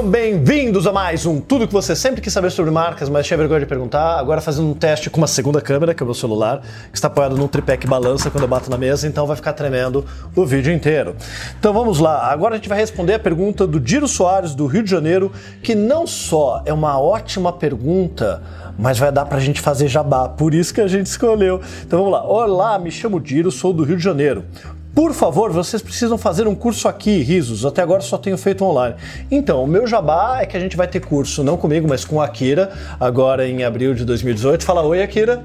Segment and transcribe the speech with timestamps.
[0.00, 3.36] Sejam bem-vindos a mais um Tudo que você sempre quis saber sobre marcas, mas tinha
[3.36, 4.18] vergonha de perguntar.
[4.18, 7.08] Agora fazendo um teste com uma segunda câmera, que é o meu celular, que está
[7.08, 10.02] apoiado num tripé que balança quando eu bato na mesa, então vai ficar tremendo
[10.34, 11.14] o vídeo inteiro.
[11.58, 12.32] Então vamos lá.
[12.32, 15.30] Agora a gente vai responder a pergunta do Diro Soares, do Rio de Janeiro,
[15.62, 18.42] que não só é uma ótima pergunta,
[18.78, 20.30] mas vai dar pra gente fazer jabá.
[20.30, 21.60] Por isso que a gente escolheu.
[21.86, 22.24] Então vamos lá.
[22.24, 24.46] Olá, me chamo Diro, sou do Rio de Janeiro.
[24.94, 27.64] Por favor, vocês precisam fazer um curso aqui, Risos.
[27.64, 28.96] Até agora só tenho feito online.
[29.30, 32.20] Então, o meu jabá é que a gente vai ter curso, não comigo, mas com
[32.20, 34.64] a Akira, agora em abril de 2018.
[34.64, 35.44] Fala oi, Akira.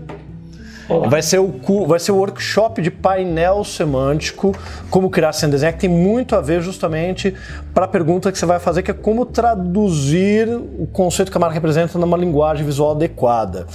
[1.10, 1.52] Vai ser, o,
[1.88, 4.56] vai ser o workshop de painel semântico,
[4.90, 7.34] como criar sem desenhar, que tem muito a ver justamente
[7.74, 11.40] para a pergunta que você vai fazer, que é como traduzir o conceito que a
[11.40, 13.66] marca representa numa linguagem visual adequada.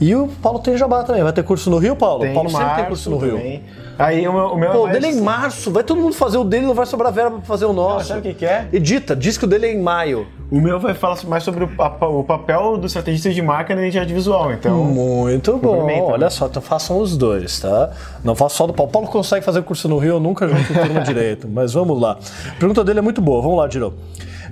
[0.00, 1.22] E o Paulo tem jabá também.
[1.22, 2.22] Vai ter curso no Rio, Paulo?
[2.22, 3.36] Tem Paulo sempre tem curso no Rio.
[3.36, 3.62] Também.
[3.98, 4.92] Aí o meu, o meu Pô, é mais...
[4.92, 7.46] dele é em março, vai todo mundo fazer o dele, não vai sobrar verba pra
[7.46, 8.08] fazer o nosso.
[8.08, 8.68] sabe o que que é?
[8.72, 10.26] Edita, diz que o dele é em maio.
[10.54, 13.80] O meu vai falar mais sobre o, pa- o papel do estrategista de marca na
[13.82, 14.52] identidade visual.
[14.52, 16.30] Então, Muito bom, complementa, olha né?
[16.30, 17.90] só, então façam os dois, tá?
[18.22, 18.92] Não faço só do Paulo.
[18.92, 22.18] Paulo consegue fazer curso no Rio, eu nunca junto turma direito, mas vamos lá.
[22.48, 23.94] A pergunta dele é muito boa, vamos lá, Diro.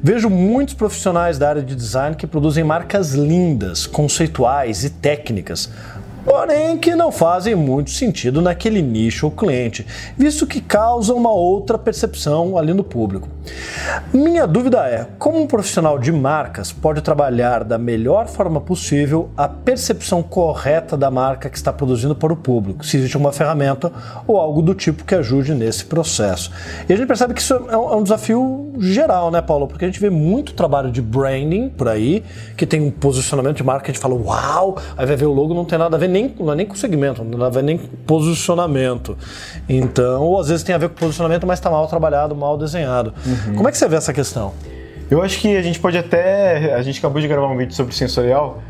[0.02, 5.70] Vejo muitos profissionais da área de design que produzem marcas lindas, conceituais e técnicas,
[6.24, 11.78] porém que não fazem muito sentido naquele nicho ou cliente, visto que causam uma outra
[11.78, 13.28] percepção ali no público.
[14.12, 19.48] Minha dúvida é: como um profissional de marcas pode trabalhar da melhor forma possível a
[19.48, 22.84] percepção correta da marca que está produzindo para o público?
[22.84, 23.92] Se existe uma ferramenta
[24.26, 26.50] ou algo do tipo que ajude nesse processo.
[26.88, 29.66] E a gente percebe que isso é um, é um desafio geral, né, Paulo?
[29.66, 32.22] Porque a gente vê muito trabalho de branding por aí,
[32.56, 35.52] que tem um posicionamento de marca a gente fala, uau, aí vai ver o logo,
[35.54, 37.78] não tem nada a ver nem, não é nem com segmento, não tem ver nem
[37.78, 39.16] com posicionamento.
[39.68, 43.12] Então, ou às vezes tem a ver com posicionamento, mas está mal trabalhado, mal desenhado.
[43.56, 44.52] Como é que você vê essa questão?
[45.12, 46.74] eu acho que a gente pode até.
[46.74, 48.62] A gente acabou de gravar um vídeo sobre sensorial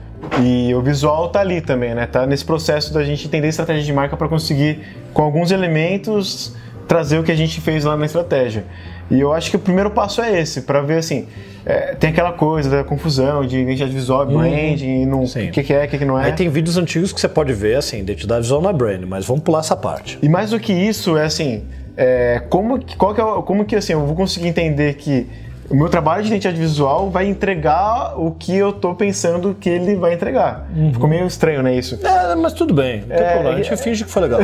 [0.43, 2.05] e o visual tá ali também, né?
[2.05, 4.81] Tá nesse processo da gente entender estratégia de marca para conseguir,
[5.15, 6.57] com alguns elementos,
[6.93, 8.65] trazer o que a gente fez lá na estratégia.
[9.11, 11.27] E eu acho que o primeiro passo é esse, para ver assim.
[11.65, 15.49] é, tem aquela coisa da confusão de identidade visual, branding, no- Sim.
[15.49, 16.27] o que, que é, o que, que não é.
[16.27, 19.43] Aí tem vídeos antigos que você pode ver, assim, identidade visual na brand, mas vamos
[19.43, 20.19] pular essa parte.
[20.21, 21.63] E mais do que isso, é assim,
[21.97, 25.27] é, como, que- qual que é, como que assim, eu vou conseguir entender que
[25.71, 29.97] o meu trabalho de identidade visual vai entregar o que eu tô pensando que ele
[29.97, 30.69] vai entregar.
[30.93, 31.99] Ficou meio estranho, né, isso?
[32.07, 34.41] É, mas tudo bem, não tem É, problema, a gente é- finge que foi legal.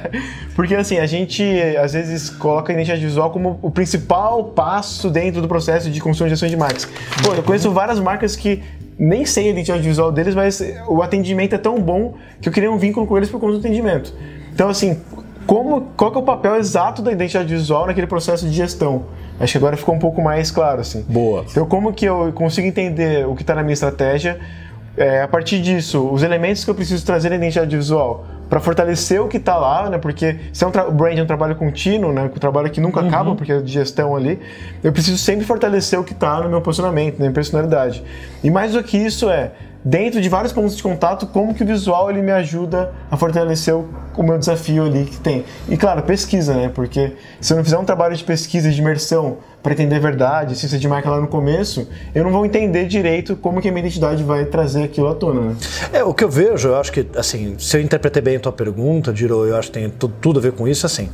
[0.54, 1.42] Porque assim, a gente
[1.82, 6.26] às vezes coloca a identidade visual como o principal passo dentro do processo de construção
[6.28, 6.86] de ações de marcas.
[7.24, 8.62] Pô, eu conheço várias marcas que
[8.98, 12.70] nem sei a identidade visual deles, mas o atendimento é tão bom que eu queria
[12.70, 14.12] um vínculo com eles por conta do atendimento.
[14.54, 14.98] Então, assim,
[15.46, 19.04] como, qual é o papel exato da identidade visual naquele processo de gestão?
[19.38, 21.04] Acho que agora ficou um pouco mais claro, assim.
[21.08, 21.44] Boa.
[21.48, 24.38] Então, como que eu consigo entender o que está na minha estratégia?
[24.96, 29.20] É, a partir disso, os elementos que eu preciso trazer na identidade visual para fortalecer
[29.20, 29.98] o que está lá, né?
[29.98, 32.22] Porque se é um o brand é um trabalho contínuo, né?
[32.24, 34.40] Um trabalho que nunca acaba, porque é de gestão ali.
[34.82, 38.02] Eu preciso sempre fortalecer o que está no meu posicionamento, na minha personalidade.
[38.42, 39.52] E mais do que isso é
[39.86, 43.72] dentro de vários pontos de contato, como que o visual ele me ajuda a fortalecer
[43.72, 45.44] o, o meu desafio ali que tem.
[45.68, 46.68] E claro, pesquisa, né?
[46.74, 50.54] Porque se eu não fizer um trabalho de pesquisa, de imersão, para entender a verdade,
[50.56, 53.80] ciência de marca lá no começo, eu não vou entender direito como que a minha
[53.84, 55.56] identidade vai trazer aquilo à tona, né?
[55.92, 58.52] É, o que eu vejo, eu acho que, assim, se eu interpretei bem a tua
[58.52, 61.08] pergunta, Diro, eu acho que tem tu- tudo a ver com isso, assim.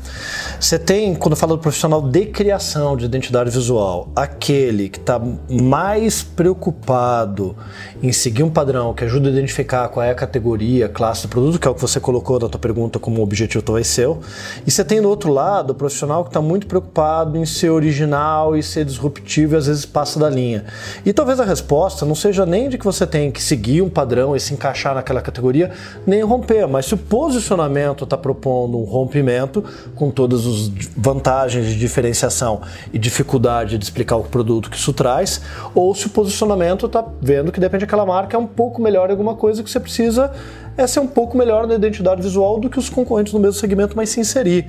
[0.61, 5.19] Você tem, quando fala do profissional de criação de identidade visual, aquele que está
[5.51, 7.57] mais preocupado
[8.03, 8.62] em seguir um padrão
[8.95, 11.81] que ajuda a identificar qual é a categoria, classe do produto, que é o que
[11.81, 14.21] você colocou na tua pergunta como objetivo talvez seu.
[14.67, 18.57] E você tem do outro lado o profissional que está muito preocupado em ser original
[18.57, 20.65] e ser disruptivo e às vezes passa da linha.
[21.05, 24.37] E talvez a resposta não seja nem de que você tem que seguir um padrão
[24.37, 25.71] e se encaixar naquela categoria,
[26.07, 31.79] nem romper, mas se o posicionamento está propondo um rompimento com todas as vantagens de
[31.79, 32.61] diferenciação
[32.93, 35.41] e dificuldade de explicar o produto que isso traz,
[35.75, 39.09] ou se o posicionamento está vendo que de repente aquela marca é um pouco melhor
[39.09, 40.33] em alguma coisa que você precisa
[40.77, 43.97] é ser um pouco melhor na identidade visual do que os concorrentes no mesmo segmento,
[43.97, 44.67] mas se inserir.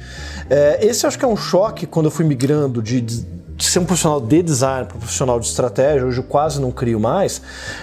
[0.49, 3.25] É, esse acho que é um choque quando eu fui migrando de, de
[3.57, 6.99] ser um profissional de design para um profissional de estratégia, hoje eu quase não crio
[6.99, 7.41] mais,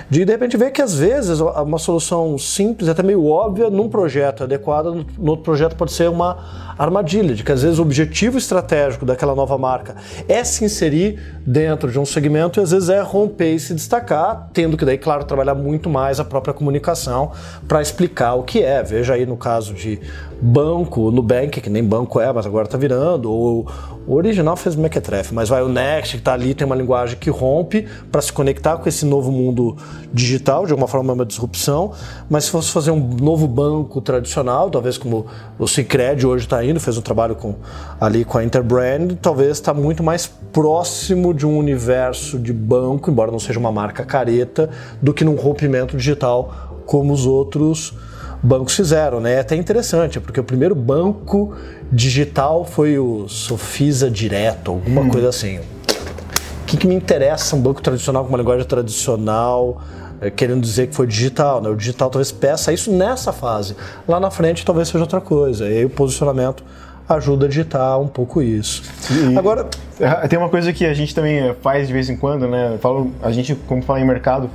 [0.08, 4.44] de de repente ver que às vezes uma solução simples, até meio óbvia, num projeto
[4.44, 8.38] adequado, no, no outro projeto pode ser uma armadilha, de que às vezes o objetivo
[8.38, 9.96] estratégico daquela nova marca
[10.26, 14.48] é se inserir dentro de um segmento e às vezes é romper e se destacar,
[14.54, 17.32] tendo que daí, claro, trabalhar muito mais a própria comunicação
[17.68, 18.82] para explicar o que é.
[18.82, 20.00] Veja aí no caso de
[20.40, 23.68] banco, Nubank, que nem banco é, mas agora está virando, ou
[24.06, 27.28] o original fez Mequetrefe, mas vai o Next, que está ali, tem uma linguagem que
[27.28, 29.76] rompe para se conectar com esse novo mundo
[30.12, 31.92] digital, de alguma forma é uma disrupção.
[32.28, 35.26] Mas se fosse fazer um novo banco tradicional, talvez como
[35.58, 37.54] o Cicred hoje está fez um trabalho com,
[38.00, 43.32] ali com a Interbrand, talvez está muito mais próximo de um universo de banco, embora
[43.32, 44.70] não seja uma marca careta,
[45.00, 47.94] do que num rompimento digital como os outros
[48.42, 49.34] bancos fizeram, né?
[49.34, 51.54] É até interessante, porque o primeiro banco
[51.92, 55.08] digital foi o Sofisa Direto, alguma hum.
[55.08, 55.58] coisa assim.
[55.58, 59.82] O que, que me interessa um banco tradicional com uma linguagem tradicional,
[60.28, 61.70] querendo dizer que foi digital, né?
[61.70, 63.74] O digital talvez peça isso nessa fase.
[64.06, 65.68] Lá na frente talvez seja outra coisa.
[65.68, 66.62] E aí o posicionamento
[67.08, 68.82] ajuda a digitar um pouco isso.
[69.10, 69.66] E Agora
[69.98, 72.76] é, tem uma coisa que a gente também faz de vez em quando, né?
[72.80, 74.50] Falo, a gente como fala em mercado,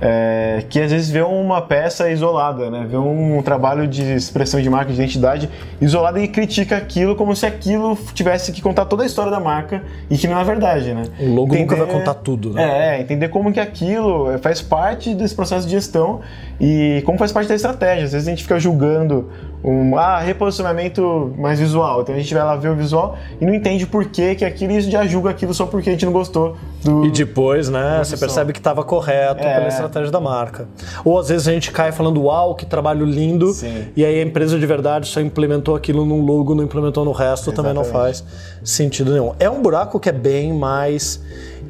[0.00, 2.86] é, que às vezes vê uma peça isolada, né?
[2.88, 5.50] vê um trabalho de expressão de marca, de identidade
[5.80, 9.82] isolada e critica aquilo como se aquilo tivesse que contar toda a história da marca
[10.08, 10.94] e que não é verdade.
[10.94, 11.02] Né?
[11.20, 12.54] O logo entender, nunca vai contar tudo.
[12.54, 12.96] Né?
[12.96, 16.20] É, entender como que aquilo faz parte desse processo de gestão
[16.58, 18.04] e como faz parte da estratégia.
[18.04, 19.30] Às vezes a gente fica julgando
[19.62, 22.02] um ah, reposicionamento mais visual.
[22.02, 24.72] Então a gente vai lá ver o visual e não entende por que, que aquilo
[24.72, 27.04] e já julga aquilo só porque a gente não gostou do.
[27.04, 29.54] E depois, né, você percebe que estava correto é.
[29.54, 30.66] pela estratégia da marca.
[31.04, 33.88] Ou às vezes a gente cai falando, uau, que trabalho lindo, Sim.
[33.94, 37.50] e aí a empresa de verdade só implementou aquilo num logo, não implementou no resto,
[37.50, 37.56] Exatamente.
[37.56, 38.24] também não faz
[38.64, 39.32] sentido nenhum.
[39.38, 41.20] É um buraco que é bem mais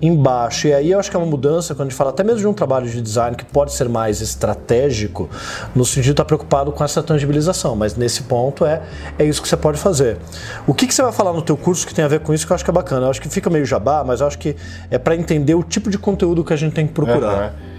[0.01, 0.69] embaixo.
[0.69, 2.47] E aí eu acho que é uma mudança quando a gente fala até mesmo de
[2.47, 5.29] um trabalho de design que pode ser mais estratégico,
[5.75, 8.83] no sentido de estar preocupado com essa tangibilização, mas nesse ponto é,
[9.19, 10.19] é isso que você pode fazer.
[10.67, 12.47] O que, que você vai falar no teu curso que tem a ver com isso
[12.47, 13.07] que eu acho que é bacana?
[13.07, 14.57] Eu acho que fica meio jabá, mas eu acho que
[14.91, 17.51] é para entender o tipo de conteúdo que a gente tem que procurar.
[17.51, 17.71] Uhum.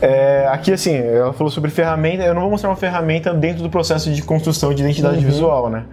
[0.00, 2.22] É, aqui, assim, ela falou sobre ferramenta.
[2.22, 5.30] Eu não vou mostrar uma ferramenta dentro do processo de construção de identidade uhum.
[5.30, 5.84] visual, né?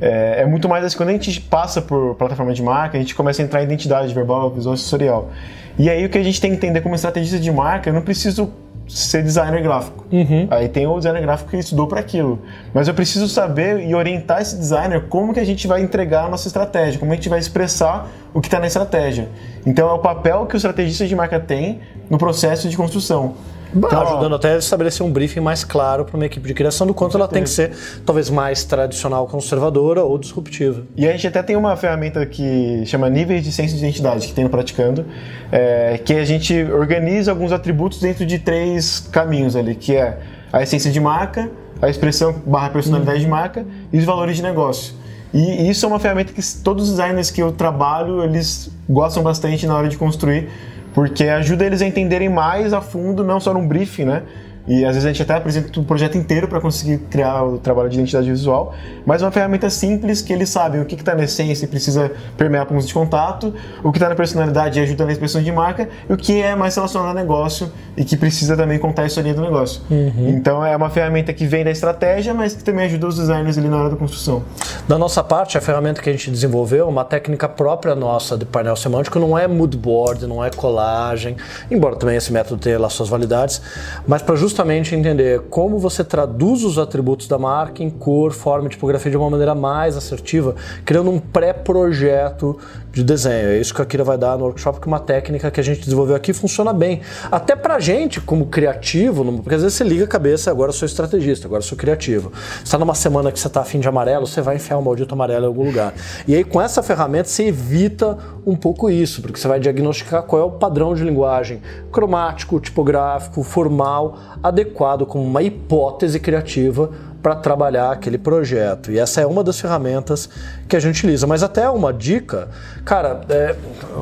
[0.00, 3.14] É, é, muito mais assim, quando a gente passa por plataforma de marca, a gente
[3.14, 5.30] começa a entrar em identidade verbal, visual sensorial.
[5.78, 8.02] E aí o que a gente tem que entender como estrategista de marca, eu não
[8.02, 8.52] preciso
[8.88, 10.04] ser designer gráfico.
[10.12, 10.46] Uhum.
[10.50, 12.40] Aí tem o designer gráfico que estudou para aquilo.
[12.72, 16.28] Mas eu preciso saber e orientar esse designer como que a gente vai entregar a
[16.28, 19.28] nossa estratégia, como a gente vai expressar o que está na estratégia.
[19.66, 23.34] Então é o papel que o estrategista de marca tem no processo de construção.
[23.74, 26.94] Então, ajudando até a estabelecer um briefing mais claro para uma equipe de criação do
[26.94, 27.72] quanto ela tem que ser
[28.04, 30.82] talvez mais tradicional, conservadora ou disruptiva.
[30.96, 34.32] E a gente até tem uma ferramenta que chama níveis de ciência de identidade que
[34.32, 35.04] tem no Praticando,
[35.50, 40.18] é, que a gente organiza alguns atributos dentro de três caminhos ali, que é
[40.52, 44.94] a essência de marca, a expressão barra personalidade de marca e os valores de negócio.
[45.34, 49.66] E isso é uma ferramenta que todos os designers que eu trabalho, eles gostam bastante
[49.66, 50.48] na hora de construir,
[50.96, 54.22] porque ajuda eles a entenderem mais a fundo, não só num briefing, né?
[54.66, 57.88] E às vezes a gente até apresenta um projeto inteiro para conseguir criar o trabalho
[57.88, 58.74] de identidade visual,
[59.04, 62.66] mas uma ferramenta simples que eles sabem o que está na essência e precisa permear
[62.66, 66.12] pontos de contato, o que está na personalidade e ajuda na expressão de marca, e
[66.12, 69.40] o que é mais relacionado ao negócio e que precisa também contar a história do
[69.40, 69.82] negócio.
[69.90, 70.28] Uhum.
[70.28, 73.68] Então é uma ferramenta que vem da estratégia, mas que também ajuda os designers ali
[73.68, 74.42] na hora da construção.
[74.88, 78.76] Da nossa parte, a ferramenta que a gente desenvolveu, uma técnica própria nossa de painel
[78.76, 81.36] semântico, não é mood board, não é colagem,
[81.70, 83.62] embora também esse método tenha lá suas validades,
[84.06, 88.68] mas para justamente justamente entender como você traduz os atributos da marca em cor, forma
[88.68, 92.58] e tipografia de uma maneira mais assertiva, criando um pré-projeto
[92.96, 93.50] de desenho.
[93.50, 95.80] É isso que a Kira vai dar no workshop, que uma técnica que a gente
[95.80, 97.02] desenvolveu aqui funciona bem.
[97.30, 100.86] Até pra gente, como criativo, porque às vezes você liga a cabeça, agora eu sou
[100.86, 102.32] estrategista, agora eu sou criativo.
[102.32, 104.82] Você está numa semana que você está afim de amarelo, você vai enfiar o um
[104.82, 105.92] maldito amarelo em algum lugar.
[106.26, 110.40] E aí com essa ferramenta você evita um pouco isso, porque você vai diagnosticar qual
[110.40, 111.60] é o padrão de linguagem
[111.92, 116.90] cromático, tipográfico, formal, adequado como uma hipótese criativa
[117.22, 118.90] para trabalhar aquele projeto.
[118.90, 120.28] E essa é uma das ferramentas
[120.68, 121.26] que a gente utiliza.
[121.26, 122.48] Mas até uma dica,
[122.84, 123.54] cara, é,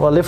[0.02, 0.20] Ale,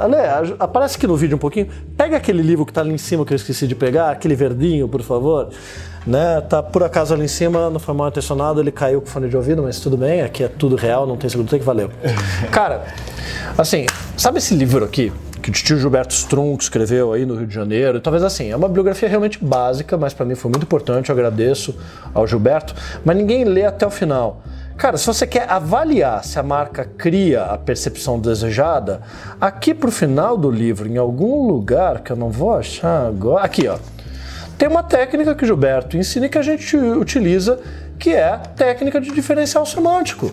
[0.00, 1.68] Ale, Ale, aparece aqui no vídeo um pouquinho.
[1.96, 4.88] Pega aquele livro que está ali em cima que eu esqueci de pegar, aquele verdinho,
[4.88, 5.50] por favor.
[6.06, 6.40] Né?
[6.42, 9.62] Tá por acaso ali em cima, no formal intencionado, ele caiu com fone de ouvido,
[9.62, 11.90] mas tudo bem, aqui é tudo real, não tem tem que valeu.
[12.50, 12.84] Cara,
[13.56, 13.84] assim,
[14.16, 15.12] sabe esse livro aqui?
[15.50, 18.00] Que o tio Gilberto Strunk escreveu aí no Rio de Janeiro.
[18.00, 21.78] Talvez assim, é uma biografia realmente básica, mas para mim foi muito importante, eu agradeço
[22.12, 22.74] ao Gilberto,
[23.04, 24.42] mas ninguém lê até o final.
[24.76, 29.00] Cara, se você quer avaliar se a marca cria a percepção desejada,
[29.40, 33.66] aqui pro final do livro, em algum lugar que eu não vou achar agora, aqui
[33.66, 33.76] ó,
[34.56, 37.58] tem uma técnica que o Gilberto ensina que a gente utiliza,
[37.98, 40.30] que é a técnica de diferencial semântico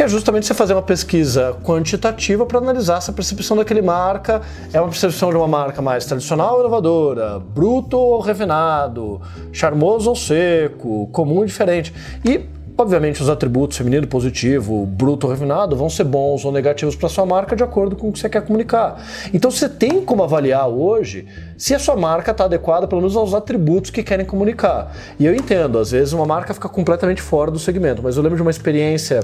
[0.00, 4.40] que é justamente você fazer uma pesquisa quantitativa para analisar se a percepção daquele marca
[4.72, 9.20] é uma percepção de uma marca mais tradicional ou inovadora, bruto ou refinado,
[9.52, 11.92] charmoso ou seco, comum ou diferente.
[12.24, 12.48] E
[12.80, 17.54] obviamente, os atributos feminino, positivo, bruto, refinado vão ser bons ou negativos para sua marca
[17.54, 19.04] de acordo com o que você quer comunicar.
[19.34, 21.26] Então você tem como avaliar hoje
[21.58, 24.96] se a sua marca está adequada, pelo menos, aos atributos que querem comunicar.
[25.18, 28.36] E eu entendo, às vezes uma marca fica completamente fora do segmento, mas eu lembro
[28.36, 29.20] de uma experiência,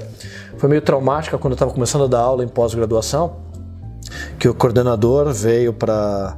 [0.57, 3.37] foi meio traumática quando eu estava começando a dar aula em pós-graduação,
[4.39, 6.35] que o coordenador veio para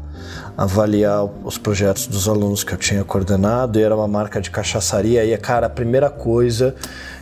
[0.57, 5.23] avaliar os projetos dos alunos que eu tinha coordenado e era uma marca de cachaçaria
[5.23, 6.75] e cara, a primeira coisa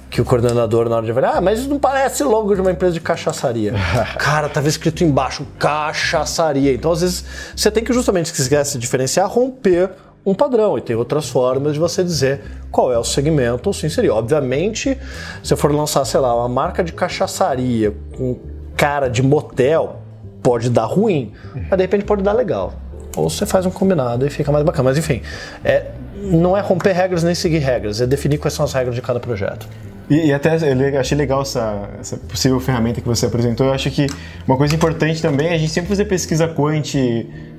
[0.09, 2.71] que o coordenador na hora de avaliar, ah, mas isso não parece logo de uma
[2.71, 3.73] empresa de cachaçaria.
[4.17, 6.73] cara, tava escrito embaixo cachaçaria.
[6.73, 7.25] Então às vezes
[7.55, 9.91] você tem que justamente se quiser se diferenciar, romper
[10.29, 14.09] um padrão e tem outras formas de você dizer qual é o segmento se inserir.
[14.09, 14.97] Obviamente,
[15.41, 18.37] se for lançar, sei lá, uma marca de cachaçaria com
[18.75, 20.01] cara de motel,
[20.43, 22.73] pode dar ruim, mas de repente pode dar legal
[23.17, 24.89] ou você faz um combinado e fica mais bacana.
[24.89, 25.21] Mas enfim,
[25.65, 29.01] é, não é romper regras nem seguir regras, é definir quais são as regras de
[29.01, 29.67] cada projeto.
[30.09, 33.65] E, e até eu achei legal essa, essa, possível ferramenta que você apresentou.
[33.65, 34.07] Eu acho que
[34.47, 36.95] uma coisa importante também é a gente sempre fazer pesquisa quant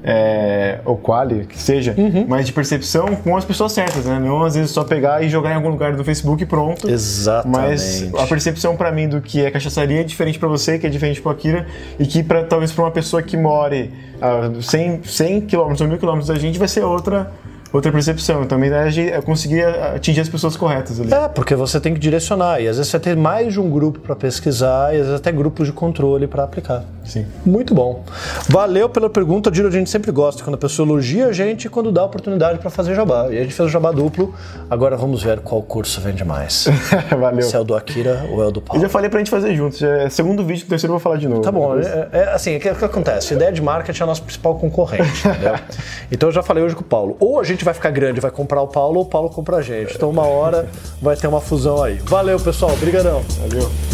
[0.02, 2.24] é, ou quali, que seja, uhum.
[2.26, 4.18] mas de percepção com as pessoas certas, né?
[4.18, 6.88] Não às vezes só pegar e jogar em algum lugar do Facebook e pronto.
[6.88, 7.58] Exatamente.
[7.58, 10.90] Mas a percepção para mim do que é cachaçaria é diferente para você, que é
[10.90, 11.66] diferente para Akira,
[11.98, 13.90] e que pra, talvez para uma pessoa que more
[14.20, 17.30] a 100, 100 km ou 1000 km da gente vai ser outra
[17.72, 18.44] outra percepção.
[18.44, 21.12] Também é conseguir atingir as pessoas corretas ali.
[21.12, 22.60] É, porque você tem que direcionar.
[22.60, 25.32] E às vezes você tem mais de um grupo para pesquisar e às vezes até
[25.32, 26.84] grupos de controle para aplicar.
[27.04, 27.26] Sim.
[27.44, 28.04] Muito bom.
[28.48, 29.68] Valeu pela pergunta, Diro.
[29.68, 32.70] A gente sempre gosta quando a pessoa elogia a gente e quando dá oportunidade para
[32.70, 33.28] fazer jabá.
[33.30, 34.34] E a gente fez o jabá duplo.
[34.68, 36.66] Agora vamos ver qual curso vende mais.
[37.18, 37.42] Valeu.
[37.42, 38.78] Se é o do Akira ou é o do Paulo.
[38.78, 39.82] Eu já falei pra gente fazer juntos.
[39.82, 41.42] É segundo vídeo, o terceiro eu vou falar de novo.
[41.42, 41.78] Tá bom.
[41.78, 43.32] É, é, assim, o que, que acontece?
[43.32, 45.54] A ideia de marketing é a nossa principal concorrente, entendeu?
[46.10, 47.16] então eu já falei hoje com o Paulo.
[47.20, 49.62] Ou a gente vai ficar grande vai comprar o Paulo ou o Paulo compra a
[49.62, 49.96] gente.
[49.96, 50.68] Então uma hora
[51.02, 51.98] vai ter uma fusão aí.
[52.04, 52.72] Valeu, pessoal.
[52.72, 53.22] Obrigadão.
[53.40, 53.87] Valeu.